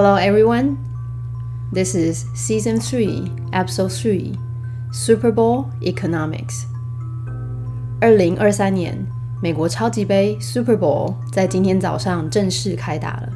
[0.00, 0.76] Hello, everyone.
[1.72, 4.38] This is Season 3, Episode 3
[4.92, 6.66] Super Bowl Economics.
[8.00, 8.96] 二零二三年
[9.42, 13.28] 美国超级杯 Super Bowl 在今天早上正式开打了。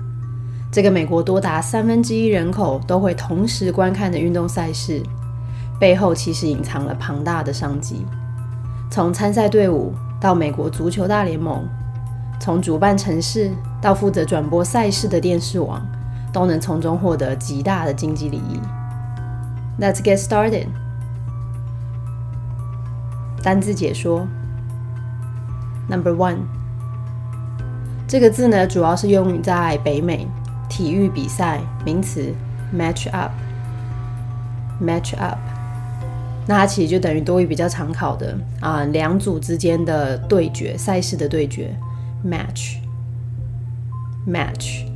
[0.70, 5.02] 这个美国多达三分之一人口都会同时观看的运动赛事，
[5.80, 8.06] 背后其实隐藏了庞大的商机。
[8.88, 11.68] 从参赛队伍到美国足球大联盟，
[12.38, 13.50] 从主办城市
[13.80, 15.84] 到负责转播赛事的电视网。
[16.32, 18.60] 都能从中获得极大的经济利益。
[19.80, 20.66] Let's get started。
[23.42, 24.26] 单字解说。
[25.88, 26.38] Number one，
[28.06, 30.26] 这个字呢，主要是用在北美
[30.68, 32.32] 体育比赛，名词
[32.74, 33.32] match up。
[34.80, 35.38] match up，
[36.46, 41.72] 那它其实就等于多于比较常考的啊，两组之间的对决，赛事的对决
[42.24, 42.78] ，match。
[44.26, 44.91] match。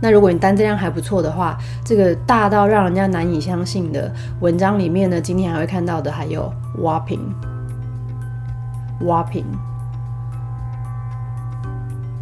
[0.00, 9.44] 那如果你单字量还不错的话，这个大到让人家难以相信的文章里面呢，今天还会看到的还有 whopping，whopping。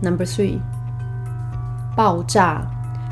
[0.02, 0.58] Number three，
[1.96, 2.62] 爆炸。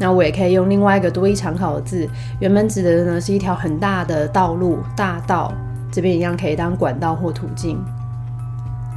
[0.00, 2.08] 那我也可以用另外一个多义常考的字，
[2.40, 5.52] 原本指的呢是一条很大的道路、大道，
[5.92, 7.78] 这边一样可以当管道或途径。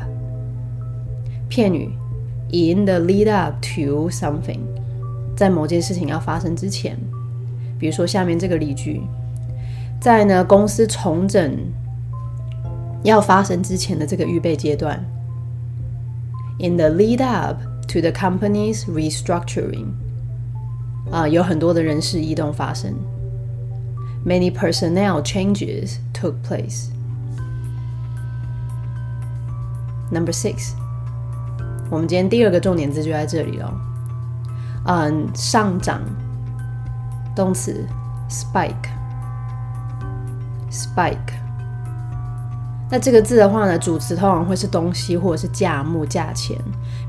[1.47, 1.91] 片语
[2.51, 4.61] in the lead up to something，
[5.37, 6.97] 在某件事情要发生之前，
[7.79, 9.03] 比如说下面这个例句，
[10.01, 11.55] 在呢公司重整
[13.03, 14.99] 要发生之前的这个预备阶段
[16.59, 19.89] ，in the lead up to the company's restructuring，
[21.11, 22.95] 啊，有很多的人事异动发生。
[24.25, 26.89] Many personnel changes took place.
[30.11, 30.73] Number six，
[31.91, 33.73] 我们今天第二个重点字就在这里了。
[34.87, 36.00] 嗯，上涨，
[37.35, 37.87] 动词
[38.31, 38.93] spike，spike。
[42.91, 46.56] 那这个字的话呢，主词通常会是东西或者是价目、价钱。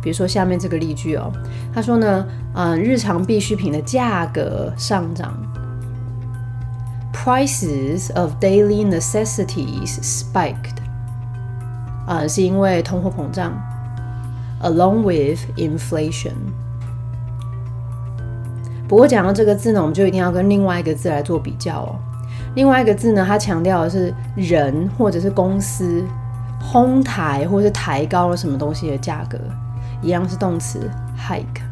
[0.01, 1.31] 比如说下面这个例句哦，
[1.73, 5.37] 他说呢，嗯，日常必需品的价格上涨。
[7.25, 10.77] Prices of daily necessities spiked，
[12.05, 13.51] 啊，是因为通货膨胀
[14.61, 16.35] ，along with inflation。
[18.87, 21.95] 不过讲到这个字呢，我们就一定要跟另外一个字来做比较哦。
[22.53, 26.05] 另外一个字呢，它强调的是人或者是公司
[26.61, 29.39] 哄抬或是抬高了什么东西的价格，
[29.99, 30.91] 一样是动词
[31.27, 31.65] hike，hike。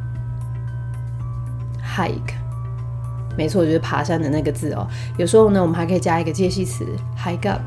[3.37, 4.87] 没错，就是爬山的那个字哦。
[5.17, 6.85] 有时候呢，我们还可以加一个介系词
[7.17, 7.61] hike up。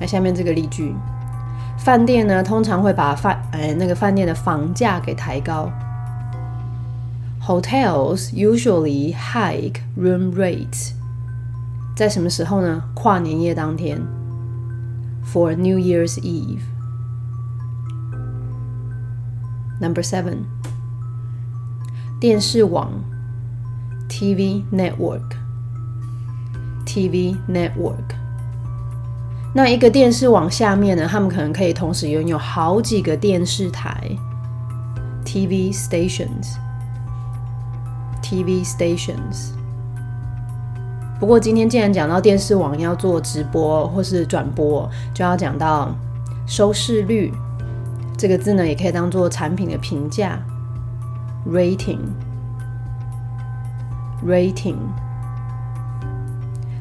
[0.00, 0.94] 那下面这个例句，
[1.78, 5.70] 饭店呢通常会把饭哎那个饭店的房价给抬高。
[7.44, 10.92] Hotels usually hike room rates。
[11.96, 12.82] 在什么时候呢？
[12.94, 14.00] 跨年夜当天
[15.24, 16.60] ，for New Year's Eve。
[19.80, 20.44] Number seven，
[22.20, 22.92] 电视网
[24.12, 28.14] ，TV network，TV network。
[29.54, 34.10] 那一个电视网下面呢，他们可能可以同时拥有好几个电视台
[35.24, 39.52] ，TV stations，TV stations。
[41.18, 45.96] 不过今天既然讲到电视网要做直播或是转播，就要讲到
[46.46, 47.32] 收视率
[48.18, 50.38] 这个字呢，也可以当做产品的评价
[51.48, 52.00] ，rating。
[54.26, 54.76] Rating。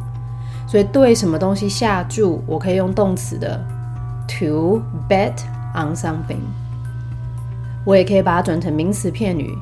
[0.67, 3.59] 所以对什么东西下注，我可以用动词的
[4.27, 5.33] to bet
[5.75, 6.43] on something。
[7.85, 9.57] 我也可以把它转成名词片语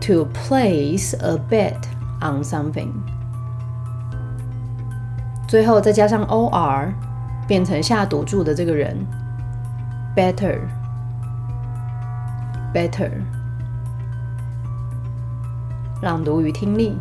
[0.00, 1.74] ，to place a bet
[2.20, 2.88] on something。
[5.46, 6.88] 最后再加上 or，
[7.46, 8.96] 变成下赌注的这个人
[10.16, 10.60] ，better
[12.73, 13.11] ，better，better。
[16.01, 16.95] 朗读与听力，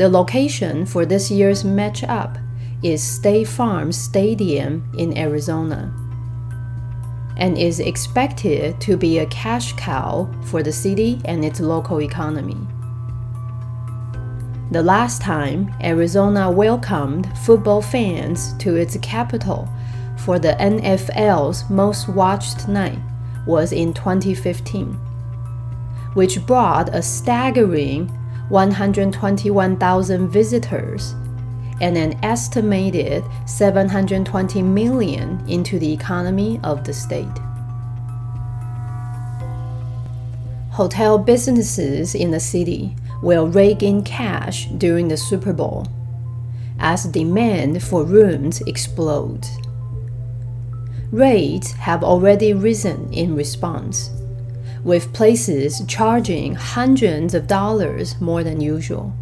[0.00, 2.42] The location for this year's matchup
[2.82, 5.92] is State Farm Stadium in Arizona
[7.36, 12.56] and is expected to be a cash cow for the city and its local economy.
[14.70, 19.68] The last time Arizona welcomed football fans to its capital
[20.16, 23.00] for the NFL's most watched night
[23.46, 24.94] was in 2015,
[26.14, 28.10] which brought a staggering
[28.50, 31.14] 121,000 visitors
[31.80, 37.26] and an estimated 720 million into the economy of the state.
[40.70, 45.86] Hotel businesses in the city will rake in cash during the Super Bowl
[46.78, 49.50] as demand for rooms explodes.
[51.12, 54.10] Rates have already risen in response,
[54.84, 59.14] with places charging hundreds of dollars more than usual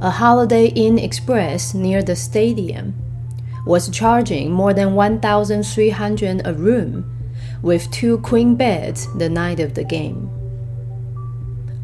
[0.00, 2.94] a Holiday Inn Express near the stadium
[3.66, 7.04] was charging more than 1,300 a room,
[7.62, 10.30] with two queen beds the night of the game.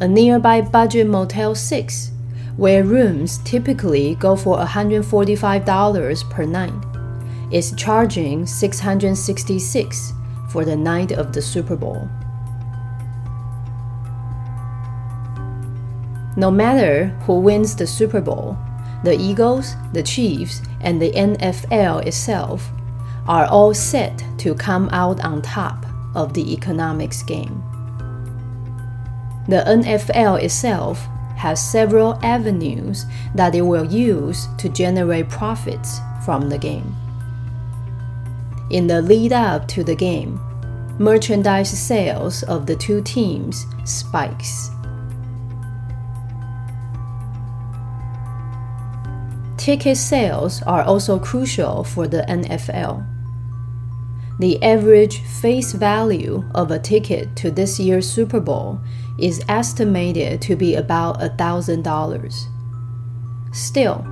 [0.01, 2.13] A nearby budget Motel 6,
[2.57, 6.73] where rooms typically go for $145 per night,
[7.53, 10.13] is charging 666
[10.51, 12.09] for the night of the Super Bowl.
[16.37, 18.59] No matter who wins the Super Bowl,
[19.05, 22.69] the Eagles, the Chiefs, and the NFL itself
[23.29, 27.63] are all set to come out on top of the economics game.
[29.47, 36.59] The NFL itself has several avenues that it will use to generate profits from the
[36.59, 36.97] game.
[38.71, 40.41] In the lead up to the game,
[40.99, 44.71] merchandise sales of the two teams spikes.
[49.57, 53.07] Ticket sales are also crucial for the NFL.
[54.41, 58.81] The average face value of a ticket to this year's Super Bowl
[59.19, 63.55] is estimated to be about $1,000.
[63.55, 64.05] Still,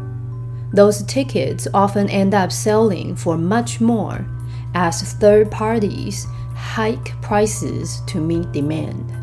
[0.73, 4.25] those tickets often end up selling for much more
[4.75, 9.22] as third parties hike prices to meet demand.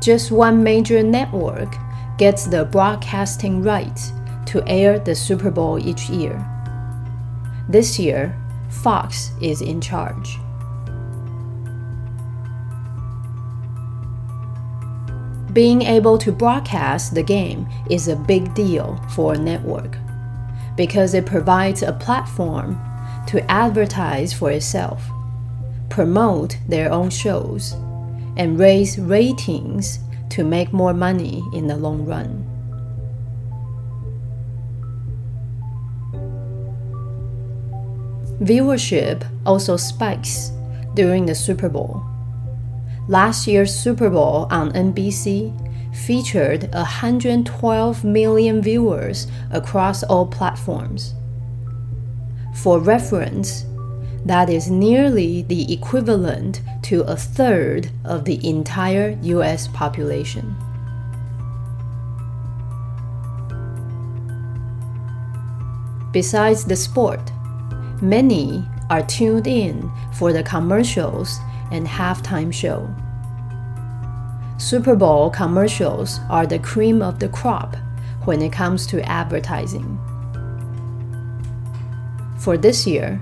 [0.00, 1.76] Just one major network
[2.16, 4.12] gets the broadcasting rights
[4.46, 6.42] to air the Super Bowl each year.
[7.68, 8.34] This year,
[8.70, 10.38] Fox is in charge.
[15.52, 19.98] Being able to broadcast the game is a big deal for a network
[20.76, 22.80] because it provides a platform
[23.26, 25.10] to advertise for itself,
[25.90, 27.74] promote their own shows,
[28.36, 29.98] and raise ratings
[30.30, 32.46] to make more money in the long run.
[38.40, 40.50] Viewership also spikes
[40.94, 42.02] during the Super Bowl.
[43.06, 45.52] Last year's Super Bowl on NBC
[45.94, 51.14] featured 112 million viewers across all platforms.
[52.54, 53.66] For reference,
[54.24, 60.56] that is nearly the equivalent to a third of the entire US population.
[66.12, 67.20] Besides the sport,
[68.02, 71.38] many are tuned in for the commercials
[71.70, 72.92] and halftime show.
[74.58, 77.76] Super Bowl commercials are the cream of the crop
[78.24, 79.98] when it comes to advertising.
[82.38, 83.20] For this year,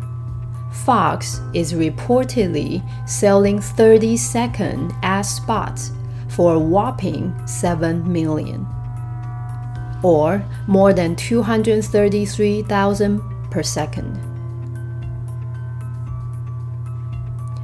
[0.84, 5.90] Fox is reportedly selling 30 second ad spots
[6.28, 8.66] for a whopping 7 million,
[10.02, 13.20] or more than 233,000
[13.50, 14.18] per second.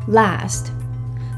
[0.07, 0.73] Last,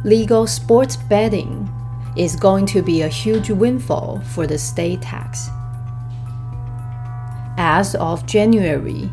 [0.05, 1.69] legal sports betting
[2.17, 5.49] is going to be a huge windfall for the state tax.
[7.59, 9.11] As of January,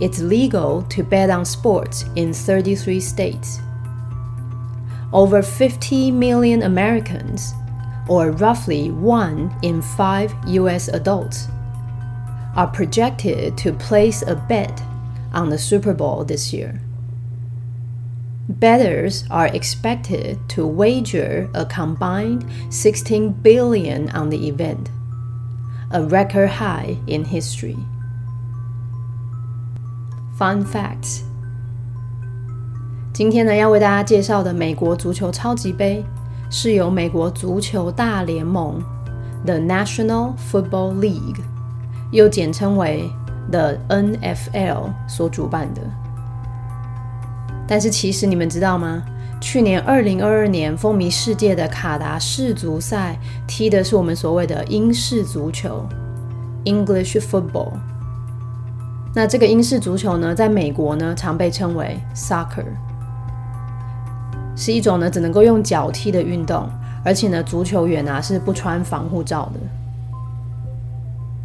[0.00, 3.60] it's legal to bet on sports in 33 states.
[5.12, 7.52] Over 50 million Americans,
[8.08, 11.48] or roughly one in five US adults,
[12.56, 14.82] are projected to place a bet
[15.32, 16.80] on the Super Bowl this year.
[18.48, 24.90] Bettors are expected to wager a combined 16 billion on the event,
[25.90, 27.76] a record high in history.
[30.38, 31.22] Fun fact，
[33.12, 36.04] 今天呢，要为大家介绍的美国足球超级杯
[36.48, 38.80] 是由美国足球大联盟
[39.44, 41.40] （The National Football League）
[42.12, 43.10] 又简称为
[43.50, 45.82] The NFL 所主办的。
[47.66, 49.02] 但是其实你们知道吗？
[49.40, 53.18] 去年二零二二年风靡世界的卡达世足赛
[53.48, 55.84] 踢的是我们所谓的英式足球
[56.64, 57.72] （English football）。
[59.18, 62.62] 那这个英式足球呢，在美国呢常被称为 soccer，
[64.54, 66.68] 是一种呢只能够用脚踢的运动，
[67.04, 69.58] 而且呢足球员啊是不穿防护罩的。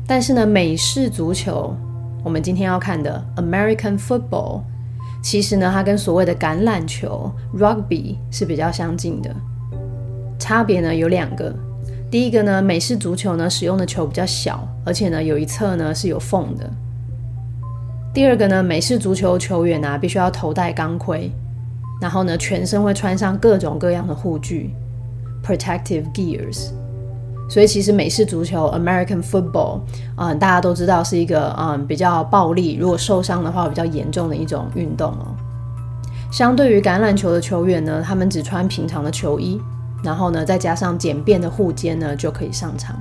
[0.06, 1.76] 但是呢美式足球，
[2.24, 4.62] 我们今天要看的 American football。
[5.24, 9.36] 其实呢，它跟所谓的橄榄球 （rugby） 是比较相近的。
[10.38, 11.52] 差别呢有两个。
[12.12, 16.70] 第一个呢，美式足球呢使用的球比较小，而且呢有一侧呢是有缝的。
[18.14, 21.32] 第二个呢，美式足球球员啊必须要头戴钢盔，
[22.00, 24.74] 然后呢全身会穿上各种各样的护具
[25.44, 26.70] （protective gears）。
[27.50, 29.80] 所以其实美式足球 （American football）
[30.16, 35.36] 啊，大家都知道是一个嗯比较暴力，如果受伤的话比较严重的一种运动哦。
[36.32, 39.60] 相对于橄榄球的球员呢，他们只穿平常的球衣，
[40.04, 42.96] 然后呢再加上简便的护肩呢就可以上场。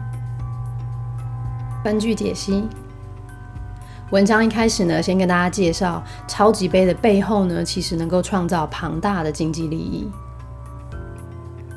[1.85, 2.65] 根据解析，
[4.13, 10.07] 文章一开始呢，先跟大家介绍超级杯的背后呢，其实能够创造庞大的经济利益。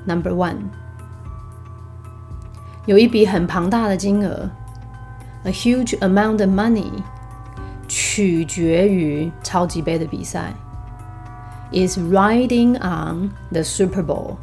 [0.05, 0.57] Number one。
[2.85, 4.49] 有一笔很庞大的金额
[5.45, 6.91] ，a huge amount of money，
[7.87, 10.53] 取决于超级杯的比赛
[11.71, 14.35] ，is riding on the Super Bowl。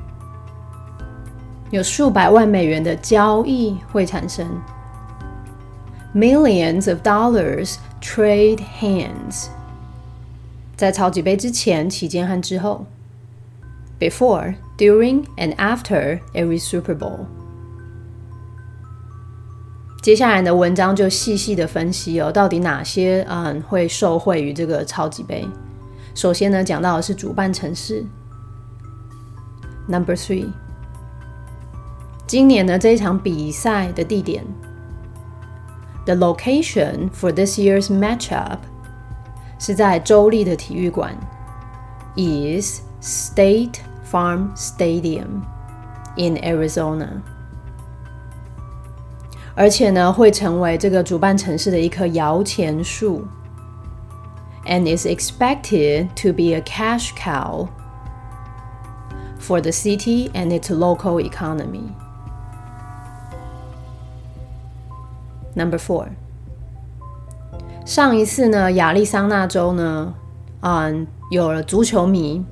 [1.72, 4.48] 有数百万美元的交易会产生，
[6.13, 9.48] millions of dollars trade hands。
[10.77, 12.86] 在超级杯之前、期间和之后，
[14.00, 17.26] before, During, and after every Super Bowl。
[20.02, 25.46] 接下来的文章就细细的分析哦，到底哪些嗯会受惠于这个超级杯？
[26.14, 28.06] 首先呢，讲到的是主办城市。
[29.87, 30.46] Number three，
[32.26, 34.42] 今年的这一场比赛的地点
[36.06, 38.58] ，the location for this year's matchup
[39.58, 41.14] 是在州立的体育馆
[42.16, 45.41] ，is State Farm Stadium
[46.17, 47.22] in Arizona。
[49.55, 53.25] 而且呢，会成为这个主办城市的一棵摇钱树，
[54.65, 57.67] and is expected to be a cash cow
[59.39, 61.89] for the city and its local economy.
[65.55, 66.07] Number four，
[67.86, 70.13] 上一次呢，亚利桑那州呢，
[70.60, 72.45] 嗯，有了足球迷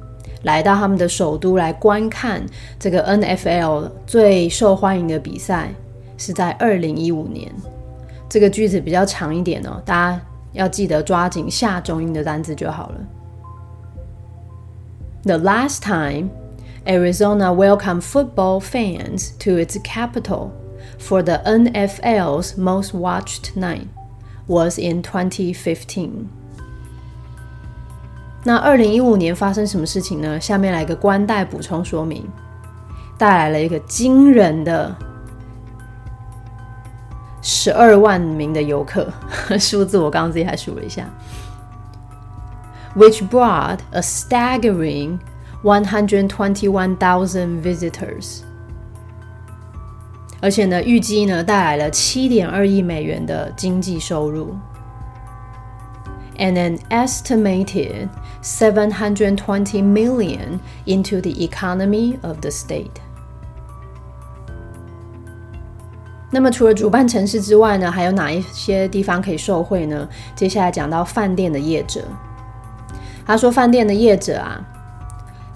[0.44, 2.46] 来到他们的首都来观看
[2.80, 5.70] 这个 NFL 最受欢迎的比赛。
[6.16, 7.52] 是在二零一五年，
[8.30, 10.22] 这个句子比较长一点哦，大家
[10.54, 12.96] 要记得抓紧下中音的单词就好了。
[15.24, 16.30] The last time
[16.86, 20.52] Arizona welcomed football fans to its capital
[21.00, 23.88] for the NFL's most watched night
[24.48, 26.28] was in 2015.
[28.49, 30.41] 那二零一五年发生什么事情呢？
[30.41, 32.27] 下面来个官带补充说明，
[33.19, 34.97] 带来了一个惊人的。
[37.43, 39.07] 十二万名的游客，
[39.61, 41.05] 数字我刚刚自己还数了一下
[42.97, 45.19] ，which brought a staggering
[45.63, 48.39] one hundred twenty-one thousand visitors。
[50.41, 54.57] 而且呢，预计呢带来了七点二亿美元的经济收入
[56.39, 58.09] ，and an estimated
[58.41, 62.91] seven hundred twenty million into the economy of the state。
[66.31, 70.09] 那么除了主办城市之外呢，还有哪一些地方可以受惠呢？
[70.35, 72.03] 接下来讲到饭店的业者，
[73.27, 74.61] 他说饭店的业者啊，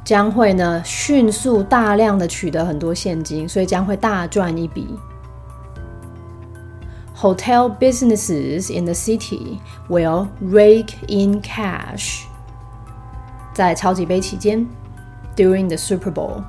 [0.03, 4.99] 将会呢迅速大量的取得很多现金，所以将会大赚一笔。
[7.22, 12.26] Hotel businesses in the city will rake in cash。
[13.54, 14.68] 在超级杯期间，
[15.36, 16.44] during the Super Bowl。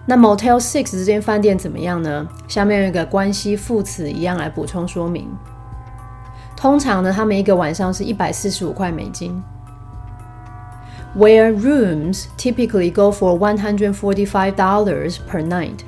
[0.07, 2.27] 那 Motel Six 这间饭店怎么样呢？
[2.49, 5.31] 下面有一个关系副词一样来补充说明。
[6.57, 9.41] 通常呢，他们一个晚上是一百四十五块美金。
[11.17, 15.79] Where rooms typically go for one hundred forty-five dollars per night，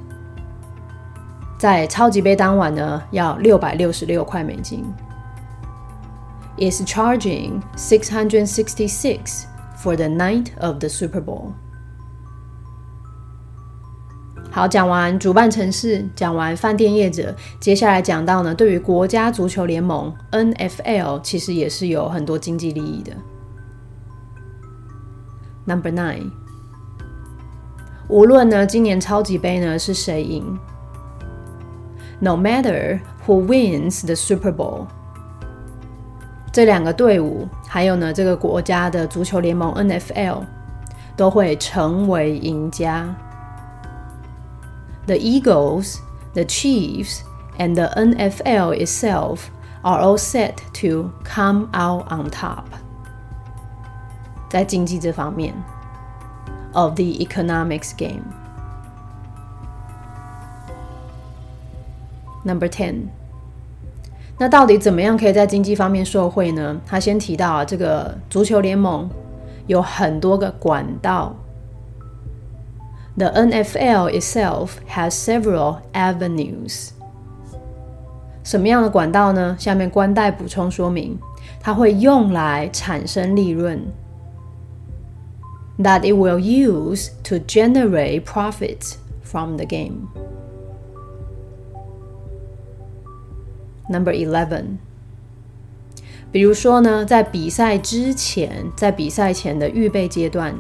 [1.62, 4.85] 在超级杯当晚呢，要六百六十六块美金。
[6.59, 9.44] Is charging six hundred sixty-six
[9.81, 11.53] for the night of the Super Bowl。
[14.51, 23.12] 好，讲完主办城市，讲完饭店业者，接下来讲到呢，对于国家足球联盟 NFL，其实也是有很多经济利益的。
[25.64, 26.33] Number nine，
[28.09, 30.59] 无论呢今年超级杯呢是谁赢
[32.22, 34.88] ，No matter who wins the Super Bowl，
[36.52, 40.46] 这两个队伍还有呢这个国家的足球联盟 NFL
[41.15, 43.15] 都会成为赢家。
[45.06, 46.00] The Eagles,
[46.34, 47.22] the Chiefs,
[47.58, 49.50] and the NFL itself
[49.84, 52.65] are all set to come out on top.
[54.50, 55.54] 在经济这方面，
[56.74, 58.24] of the economics game.
[62.43, 63.08] Number ten.
[64.38, 66.80] 那到底怎么样可以在经济方面受惠呢？
[66.86, 69.10] 他先提到啊，这个足球联盟
[69.65, 71.36] 有很多个管道。
[73.17, 76.89] The NFL itself has several avenues.
[78.43, 79.56] 什么样的管道呢？
[79.60, 81.17] 下面官代补充说明，
[81.60, 83.82] 它会用来产生利润。
[85.80, 88.93] That it will use to generate profits
[89.24, 90.08] from the game.
[93.89, 94.78] Number eleven.
[96.32, 100.54] 比如说呢，在比赛之前，在比赛前的预备阶段。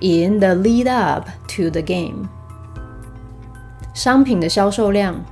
[0.00, 2.28] in the lead up to the game.
[3.94, 5.24] 商品的销售量，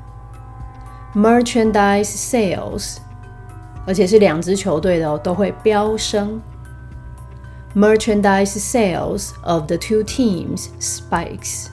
[1.14, 2.96] merchandise sales，
[3.86, 6.40] 而且是两支球队的哦，都会飙升。
[7.74, 11.66] Merchandise sales of the two teams spikes.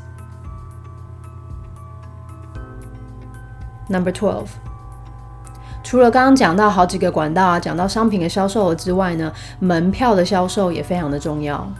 [3.88, 4.48] Number twelve.
[5.82, 11.70] 除了刚刚讲到好几个管道啊，讲到商品的销售额之外呢，门票的销售也非常的重要。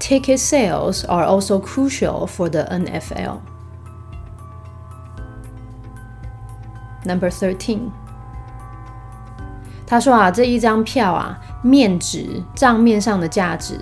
[0.00, 3.36] Ticket sales are also crucial for the NFL.
[7.04, 7.90] Number thirteen，
[9.86, 13.78] 他说啊，这一张票啊，面值账面上的价值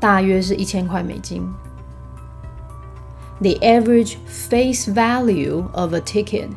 [0.00, 1.48] 大约是一千块美金。
[3.41, 6.49] The average face value of a ticket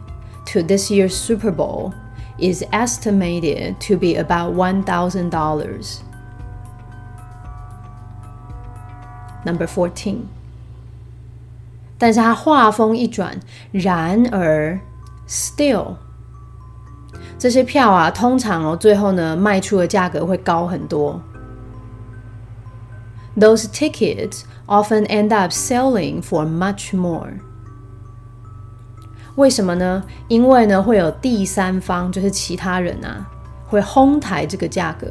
[0.53, 1.93] to this year's Super Bowl
[2.39, 6.03] is estimated to be about one thousand dollars.
[9.45, 10.29] Number fourteen，
[11.99, 13.41] 但是他话锋一转，
[13.73, 14.79] 然而，
[15.29, 15.97] still，
[17.39, 21.21] 这些票啊，通常哦，最后呢，卖出的价格会高很多。
[23.37, 27.33] Those tickets often end up selling for much more。
[29.37, 30.03] 为什么呢？
[30.29, 33.27] 因为呢，会有第三方，就是其他人啊，
[33.69, 35.07] 会哄抬这个价格。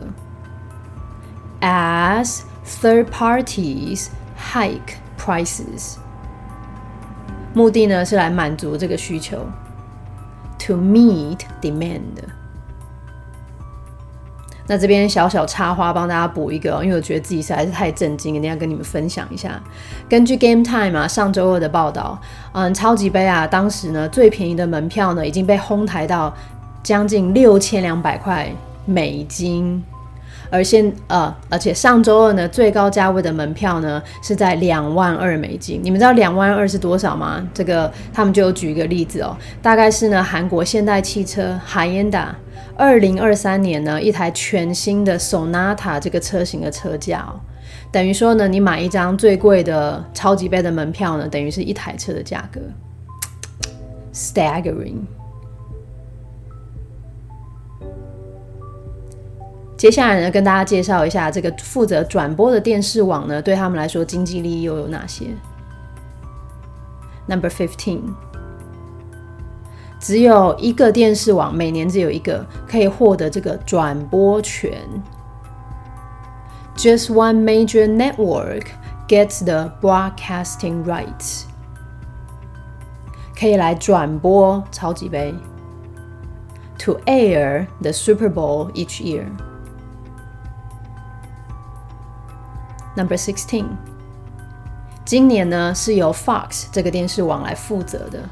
[1.62, 5.96] As third parties hike prices，
[7.54, 9.48] 目的呢是来满足这个需求，
[10.60, 12.02] to meet demand。
[14.67, 19.61] 那这边小小插花帮大家补一个，因为我觉得自己实在是太震惊，一定要跟你们分享一下。
[20.09, 22.21] 根据 Game Time 啊上周二的报道，
[22.53, 26.33] 嗯，超级杯啊，当时呢最便宜的门票呢已经被哄抬到
[26.83, 28.51] 将近六千两百块
[28.85, 29.83] 美金。
[30.51, 35.81] 而现呃，而且上周二呢，最高价位的门票呢是在两万二美金。
[35.83, 37.43] 你们知道两万二是多少吗？
[37.55, 42.27] 这个他们就举一个例子哦，大概是呢韩国现代汽车 Hyundai
[42.77, 47.39] 二零二三年呢一台全新的 Sonata 这个车型的车价哦，
[47.91, 52.61] 等于说呢你买一张最贵的超级杯的门票呢，等于是一台车的价格
[54.13, 55.01] ，staggering。
[59.77, 65.27] 接下来呢，跟大家介绍一下这个负责转播的电视网呢，对他们来说经济利益又有哪些
[67.27, 68.01] ？Number fifteen，
[70.03, 74.83] 只有一个电视网，每年只有一个可以获得这个转播权。
[76.77, 78.65] Just one major network
[79.07, 81.45] gets the broadcasting rights，
[83.39, 85.33] 可以来转播超级杯
[86.81, 89.27] ，to air the Super Bowl each year。
[92.97, 93.67] Number sixteen，
[95.05, 98.29] 今年呢是由 Fox 这个电视网来负责的。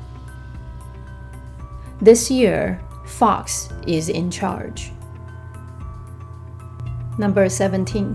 [2.04, 4.89] This year, Fox is in charge.
[7.17, 8.08] Number seventeen，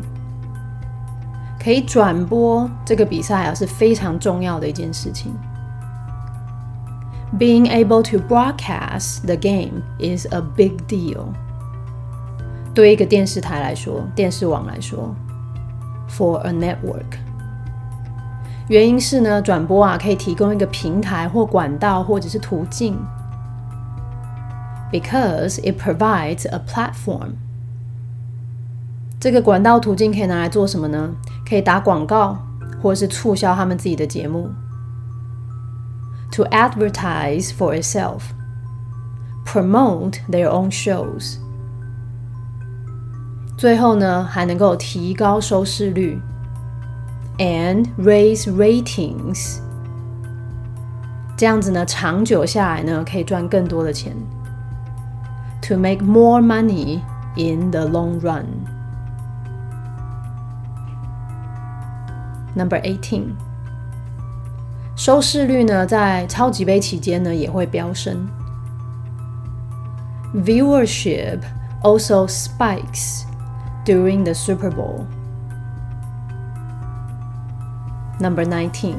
[1.63, 5.33] 可以转播这个比赛啊是非常重要的一件事情。
[7.39, 11.29] Being able to broadcast the game is a big deal.
[12.75, 15.15] 对一个电视台来说，电视网来说，
[16.09, 17.19] for a network。
[18.69, 22.97] 原因是呢，转播啊可以提供一个平台或管道或者是途径
[24.95, 27.35] ，because it provides a platform。
[29.21, 31.15] 这个管道途径可以拿来做什么呢？
[31.49, 32.39] 可以打广告，
[32.83, 34.51] 或是促销他们自己的节目，
[36.33, 41.37] to advertise for itself，promote their own shows。
[43.59, 46.19] 最后呢，还能够提高收视率。
[47.41, 49.59] and raise ratings。
[51.37, 54.15] 这样子呢，长久下来呢，可以赚更多的钱。
[55.65, 57.03] To make more money
[57.37, 58.67] in the long run.
[62.57, 63.37] Number eighteen，
[64.97, 68.27] 收视率呢，在超级杯期间呢也会飙升。
[70.35, 71.41] Viewership
[71.83, 73.23] also spikes
[73.85, 75.05] during the Super Bowl.
[78.19, 78.97] Number nineteen，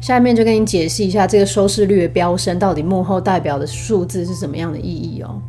[0.00, 5.40] 下面就跟你解释一下这个收视率的飙升到底幕后代表的数字是什么样的意义哦。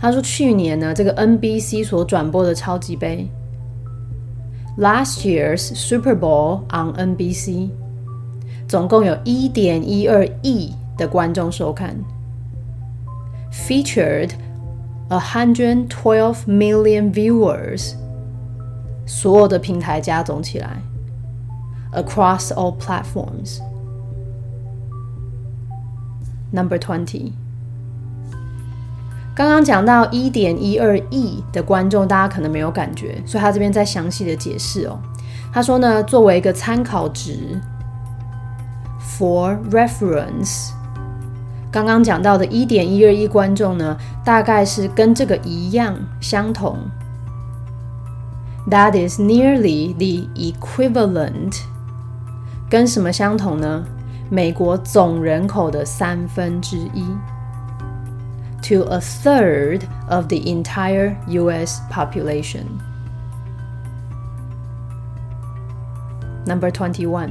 [0.00, 3.28] 他说，去年呢，这个 NBC 所转播的超级杯
[4.78, 7.70] ，Last year's Super Bowl on NBC，
[8.68, 11.96] 总共有一点一二亿的观众收看
[13.52, 14.30] ，featured
[15.08, 17.94] a hundred twelve million viewers，
[19.06, 20.80] 所有的平台加总起来。
[21.92, 23.60] across all platforms.
[26.56, 27.32] Number twenty.
[29.34, 34.98] 刚刚讲到一点一二亿的观众，大家可能没有感觉，所以他这边再详细的解释哦。
[35.52, 37.60] 他说呢，作为一个参考值
[38.98, 40.70] ，for reference，
[41.70, 46.78] 刚刚讲到的一点一二亿观众呢，大概是跟这个一样相同。
[48.70, 51.60] That is nearly the equivalent
[52.70, 53.84] 跟什么相同呢？
[54.28, 57.04] 美国总人口的三分之一
[58.62, 61.80] ，to a third of the entire U.S.
[61.90, 62.64] population.
[66.44, 67.30] Number twenty-one.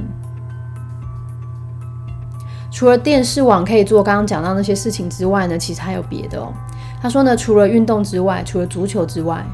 [2.70, 6.52] 除了电视网可以做刚刚讲到那些事情之外呢，其实还有别的哦。
[7.00, 9.44] 他说呢，除了运动之外，除了足球之外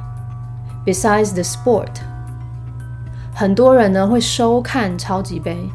[0.84, 1.90] ，besides the sport。
[3.34, 5.68] 很多人呢会收看超级杯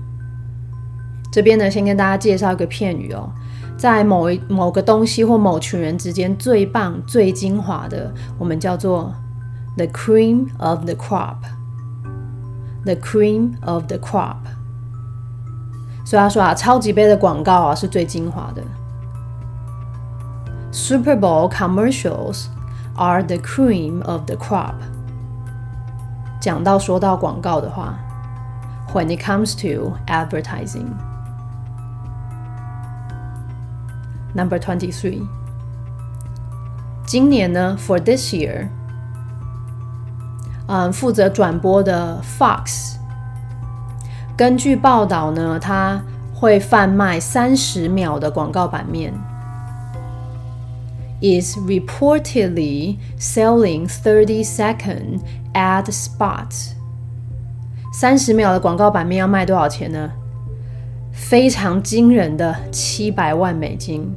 [1.33, 3.31] 这边呢先跟大家介绍一个片语哦，
[3.77, 9.13] 在某一某个东西或某群人之间最棒、最精华的，我们叫做。
[9.79, 11.39] the cream of the crop.
[12.87, 14.39] The cream of the crop.
[16.05, 18.63] 所以他说啊，超级杯的广告啊是最精华的。
[20.73, 22.47] Super Bowl commercials
[22.97, 24.75] are the cream of the crop.
[26.41, 27.95] 讲到说到广告的话，
[28.93, 30.89] when it comes to advertising.
[34.35, 35.27] Number twenty three.
[37.07, 38.69] 今年呢，for this year.
[40.68, 42.96] 嗯，负责转播的 Fox，
[44.36, 46.02] 根据报道呢，他
[46.34, 49.14] 会贩卖三十秒的广告版面
[51.22, 55.22] ，is reportedly selling thirty-second
[55.54, 56.72] ad spots。
[57.94, 60.12] 三十秒的广告版面要卖多少钱呢？
[61.14, 64.14] 非常惊人的七百万美金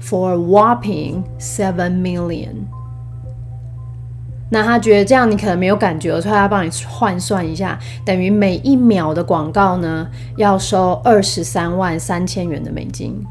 [0.00, 2.66] ，for a whopping seven million。
[4.54, 13.24] 那他觉得这样你可能没有感觉，所以他帮你换算一下，等于每一秒的广告呢要收二十三万三千元的美金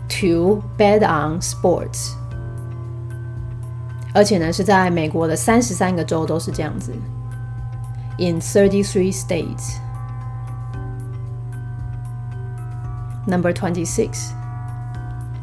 [0.09, 2.13] ，To bet on sports。
[4.15, 6.93] 而且呢是在美国的三十三个州都是这样子
[8.19, 9.77] ，In thirty-three states。
[13.27, 14.33] Number twenty six，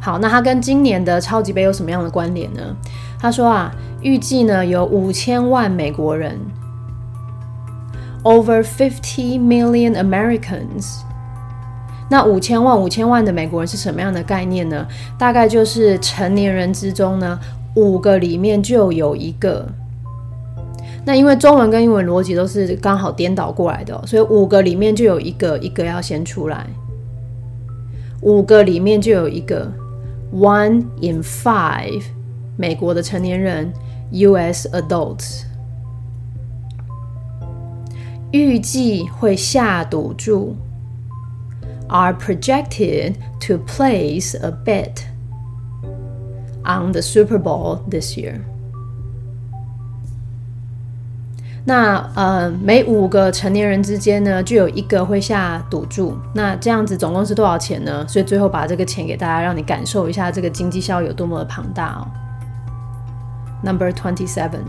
[0.01, 2.75] 好，那它跟今年的超级杯有什么样的关联呢？
[3.17, 6.38] 他说啊，预计呢有五千万美国人
[8.23, 10.99] ，over fifty million Americans。
[12.10, 14.86] 那五千万五千万的美国人是什么样的概念呢？
[15.17, 17.39] 大概就是成年人之中呢，
[17.75, 19.67] 五个里面就有一个。
[21.05, 26.67] 那因为中文跟英文逻辑都是刚好颠倒过来的，所以五个里面就有一个，一个要先出来。
[28.21, 29.71] 五个里面就有一个
[30.34, 32.03] ，one in five，
[32.58, 33.71] 美国的成年人
[34.12, 34.67] ，U.S.
[34.73, 35.43] adults，
[38.32, 40.55] 预计会下赌注
[41.88, 45.08] ，are projected to place a bet
[46.69, 48.39] on the Super Bowl this year。
[51.65, 56.17] 那呃，每五个成年人之间呢，就有一个会下赌注。
[56.34, 58.08] 那这样子总共是多少钱呢？
[58.08, 62.08] 所以最后把这个钱给大家，让你感受一下这个经济效益有多么的庞大哦。
[63.62, 64.63] Number twenty seven，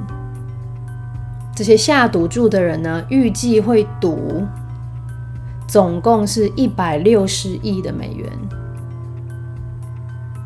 [1.55, 4.45] 这些下赌注的人呢，预计会赌
[5.67, 8.29] 总共是一百六十亿的美元。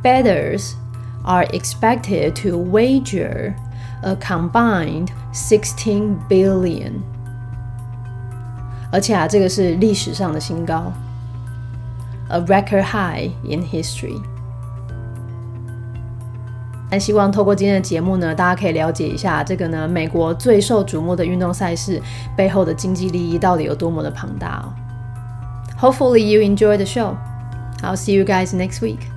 [0.04, 0.74] Bettors
[1.23, 3.53] are expected to wager.
[4.01, 7.01] a combined sixteen billion，
[8.91, 10.93] 而且啊，这个是历史上的新高，
[12.29, 14.21] a record high in history。
[16.89, 22.01] 那希望透过今天的节目呢，大家可以了解一下这个呢，美国最受瞩目的运动赛事
[22.35, 24.73] 背后的经济利益到底有多么的庞大哦。
[25.79, 27.15] Hopefully you enjoy the show.
[27.81, 29.12] I'll see you guys next week.